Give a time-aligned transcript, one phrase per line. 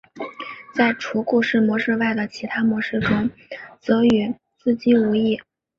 [0.73, 3.29] 在除故事模式外的其他模式中
[3.79, 5.39] 则与自机无异。